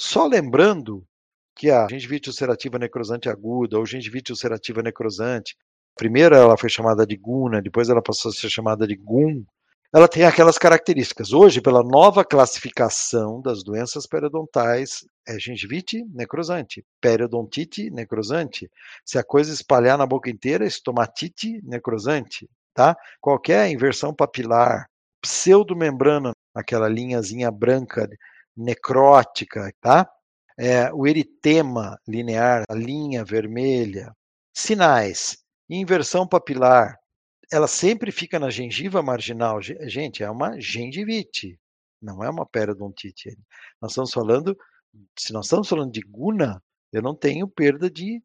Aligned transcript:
Só 0.00 0.28
lembrando 0.28 1.04
que 1.56 1.72
a 1.72 1.88
gengivite 1.88 2.28
ulcerativa 2.28 2.78
necrosante 2.78 3.28
aguda 3.28 3.76
ou 3.76 3.84
gengivite 3.84 4.30
ulcerativa 4.30 4.80
necrosante, 4.80 5.56
primeiro 5.96 6.36
ela 6.36 6.56
foi 6.56 6.70
chamada 6.70 7.04
de 7.04 7.16
GUNA, 7.16 7.60
depois 7.60 7.88
ela 7.88 8.00
passou 8.00 8.30
a 8.30 8.32
ser 8.32 8.48
chamada 8.48 8.86
de 8.86 8.94
GUM, 8.94 9.44
ela 9.92 10.06
tem 10.06 10.22
aquelas 10.22 10.56
características. 10.56 11.32
Hoje, 11.32 11.60
pela 11.60 11.82
nova 11.82 12.24
classificação 12.24 13.40
das 13.40 13.64
doenças 13.64 14.06
periodontais, 14.06 15.04
é 15.26 15.36
gengivite 15.36 16.04
necrosante, 16.14 16.84
periodontite 17.00 17.90
necrosante. 17.90 18.70
Se 19.04 19.18
a 19.18 19.24
coisa 19.24 19.52
espalhar 19.52 19.98
na 19.98 20.06
boca 20.06 20.30
inteira, 20.30 20.64
estomatite 20.64 21.60
necrosante, 21.64 22.48
tá? 22.72 22.96
Qualquer 23.20 23.68
inversão 23.68 24.14
papilar, 24.14 24.86
pseudomembrana, 25.20 26.30
aquela 26.54 26.88
linhazinha 26.88 27.50
branca 27.50 28.08
necrótica, 28.58 29.72
tá? 29.80 30.10
É, 30.58 30.92
o 30.92 31.06
eritema 31.06 31.96
linear, 32.06 32.64
a 32.68 32.74
linha 32.74 33.24
vermelha. 33.24 34.12
Sinais: 34.52 35.38
inversão 35.70 36.26
papilar, 36.26 36.96
ela 37.52 37.68
sempre 37.68 38.10
fica 38.10 38.38
na 38.38 38.50
gengiva 38.50 39.02
marginal. 39.02 39.62
Gente, 39.62 40.22
é 40.22 40.30
uma 40.30 40.60
gengivite, 40.60 41.58
não 42.02 42.22
é 42.24 42.28
uma 42.28 42.44
periodontite. 42.44 43.36
Nós 43.80 43.92
estamos 43.92 44.12
falando, 44.12 44.56
se 45.16 45.32
nós 45.32 45.46
estamos 45.46 45.68
falando 45.68 45.92
de 45.92 46.00
guna, 46.00 46.60
eu 46.92 47.02
não 47.02 47.14
tenho 47.14 47.46
perda 47.48 47.88
de, 47.88 48.20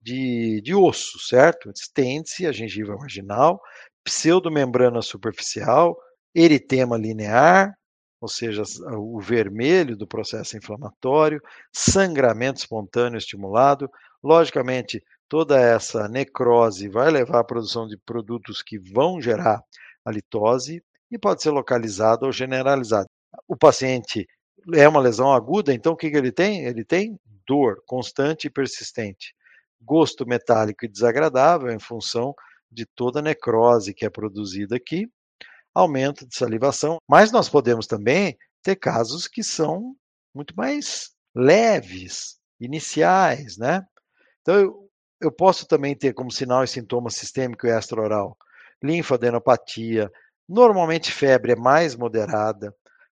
de, 0.00 0.60
de 0.62 0.74
osso, 0.74 1.18
certo? 1.18 1.70
Estende-se 1.70 2.46
a 2.46 2.52
gengiva 2.52 2.96
marginal, 2.96 3.60
pseudomembrana 4.04 5.02
superficial, 5.02 5.96
eritema 6.34 6.96
linear, 6.96 7.76
ou 8.24 8.28
seja, 8.28 8.62
o 8.96 9.20
vermelho 9.20 9.94
do 9.94 10.06
processo 10.06 10.56
inflamatório, 10.56 11.42
sangramento 11.70 12.58
espontâneo 12.58 13.18
estimulado, 13.18 13.86
logicamente 14.22 15.04
toda 15.28 15.60
essa 15.60 16.08
necrose 16.08 16.88
vai 16.88 17.10
levar 17.10 17.40
à 17.40 17.44
produção 17.44 17.86
de 17.86 17.98
produtos 17.98 18.62
que 18.62 18.78
vão 18.78 19.20
gerar 19.20 19.60
a 20.02 20.10
litose 20.10 20.82
e 21.10 21.18
pode 21.18 21.42
ser 21.42 21.50
localizada 21.50 22.24
ou 22.24 22.32
generalizada. 22.32 23.06
O 23.46 23.58
paciente 23.58 24.26
é 24.72 24.88
uma 24.88 25.02
lesão 25.02 25.30
aguda, 25.30 25.74
então 25.74 25.92
o 25.92 25.96
que, 25.96 26.10
que 26.10 26.16
ele 26.16 26.32
tem? 26.32 26.64
Ele 26.64 26.82
tem 26.82 27.20
dor 27.46 27.82
constante 27.84 28.46
e 28.46 28.50
persistente, 28.50 29.34
gosto 29.82 30.26
metálico 30.26 30.86
e 30.86 30.88
desagradável 30.88 31.70
em 31.70 31.78
função 31.78 32.34
de 32.72 32.86
toda 32.86 33.18
a 33.18 33.22
necrose 33.22 33.92
que 33.92 34.06
é 34.06 34.08
produzida 34.08 34.76
aqui, 34.76 35.10
aumento 35.74 36.26
de 36.26 36.36
salivação, 36.36 36.98
mas 37.08 37.32
nós 37.32 37.48
podemos 37.48 37.86
também 37.86 38.36
ter 38.62 38.76
casos 38.76 39.26
que 39.26 39.42
são 39.42 39.94
muito 40.34 40.54
mais 40.56 41.10
leves, 41.34 42.38
iniciais, 42.60 43.56
né? 43.58 43.84
Então, 44.40 44.88
eu 45.20 45.32
posso 45.32 45.66
também 45.66 45.96
ter 45.96 46.12
como 46.12 46.30
sinal 46.30 46.64
e 46.64 46.68
sintoma 46.68 47.10
sistêmico 47.10 47.66
e 47.66 47.70
extraoral 47.70 48.36
linfadenopatia, 48.82 50.10
normalmente 50.46 51.10
febre 51.10 51.52
é 51.52 51.56
mais 51.56 51.96
moderada, 51.96 52.74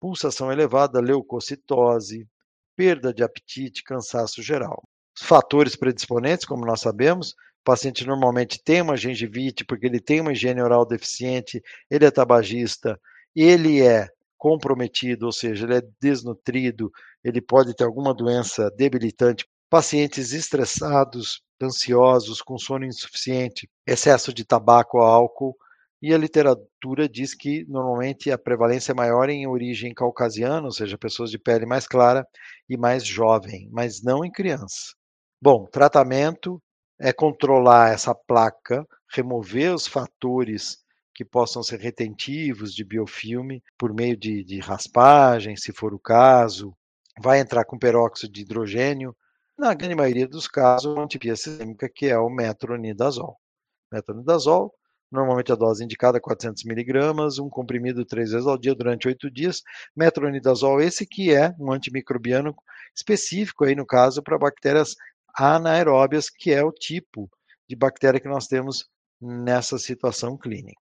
pulsação 0.00 0.52
elevada, 0.52 1.00
leucocitose, 1.00 2.28
perda 2.76 3.12
de 3.12 3.24
apetite, 3.24 3.82
cansaço 3.82 4.40
geral. 4.40 4.82
Fatores 5.20 5.76
predisponentes, 5.76 6.46
como 6.46 6.64
nós 6.64 6.80
sabemos, 6.80 7.30
o 7.30 7.64
paciente 7.64 8.06
normalmente 8.06 8.62
tem 8.62 8.80
uma 8.80 8.96
gengivite 8.96 9.64
porque 9.64 9.86
ele 9.86 10.00
tem 10.00 10.20
uma 10.20 10.32
higiene 10.32 10.62
oral 10.62 10.86
deficiente, 10.86 11.62
ele 11.90 12.04
é 12.04 12.10
tabagista, 12.10 12.98
ele 13.34 13.82
é 13.82 14.08
comprometido, 14.36 15.26
ou 15.26 15.32
seja, 15.32 15.64
ele 15.66 15.76
é 15.76 15.82
desnutrido, 16.00 16.90
ele 17.24 17.40
pode 17.40 17.74
ter 17.74 17.84
alguma 17.84 18.14
doença 18.14 18.70
debilitante, 18.70 19.46
pacientes 19.68 20.32
estressados, 20.32 21.42
ansiosos, 21.60 22.40
com 22.40 22.56
sono 22.56 22.84
insuficiente, 22.86 23.68
excesso 23.86 24.32
de 24.32 24.44
tabaco 24.44 24.98
ou 24.98 25.04
álcool, 25.04 25.56
e 26.00 26.14
a 26.14 26.18
literatura 26.18 27.08
diz 27.08 27.34
que 27.34 27.64
normalmente 27.68 28.30
a 28.30 28.38
prevalência 28.38 28.92
é 28.92 28.94
maior 28.94 29.28
em 29.28 29.46
origem 29.48 29.92
caucasiana, 29.92 30.64
ou 30.64 30.72
seja, 30.72 30.96
pessoas 30.96 31.30
de 31.30 31.38
pele 31.38 31.66
mais 31.66 31.86
clara 31.88 32.26
e 32.68 32.76
mais 32.76 33.04
jovem, 33.04 33.68
mas 33.72 34.00
não 34.02 34.24
em 34.24 34.30
criança. 34.30 34.97
Bom, 35.40 35.66
tratamento 35.66 36.60
é 36.98 37.12
controlar 37.12 37.92
essa 37.92 38.12
placa, 38.12 38.84
remover 39.08 39.72
os 39.72 39.86
fatores 39.86 40.78
que 41.14 41.24
possam 41.24 41.62
ser 41.62 41.78
retentivos 41.78 42.74
de 42.74 42.84
biofilme 42.84 43.62
por 43.78 43.94
meio 43.94 44.16
de, 44.16 44.42
de 44.42 44.58
raspagem, 44.58 45.56
se 45.56 45.72
for 45.72 45.94
o 45.94 45.98
caso. 45.98 46.74
Vai 47.20 47.38
entrar 47.38 47.64
com 47.64 47.78
peróxido 47.78 48.32
de 48.32 48.40
hidrogênio, 48.40 49.16
na 49.56 49.74
grande 49.74 49.94
maioria 49.94 50.26
dos 50.26 50.48
casos, 50.48 50.92
uma 50.92 51.04
antipia 51.04 51.36
sistêmica, 51.36 51.88
que 51.88 52.06
é 52.06 52.18
o 52.18 52.28
metronidazol. 52.28 53.36
Metronidazol, 53.92 54.74
normalmente 55.10 55.52
a 55.52 55.56
dose 55.56 55.84
indicada 55.84 56.18
é 56.18 56.20
400 56.20 56.64
miligramas, 56.64 57.38
um 57.38 57.48
comprimido 57.48 58.04
três 58.04 58.32
vezes 58.32 58.46
ao 58.46 58.58
dia 58.58 58.74
durante 58.74 59.06
oito 59.06 59.30
dias. 59.30 59.62
Metronidazol, 59.96 60.80
esse 60.80 61.06
que 61.06 61.32
é 61.32 61.54
um 61.60 61.72
antimicrobiano 61.72 62.54
específico, 62.94 63.64
aí 63.64 63.76
no 63.76 63.86
caso, 63.86 64.20
para 64.22 64.36
bactérias 64.36 64.96
anaeróbias, 65.34 66.30
que 66.30 66.52
é 66.52 66.62
o 66.62 66.72
tipo 66.72 67.28
de 67.68 67.76
bactéria 67.76 68.20
que 68.20 68.28
nós 68.28 68.46
temos 68.46 68.88
nessa 69.20 69.78
situação 69.78 70.36
clínica. 70.36 70.80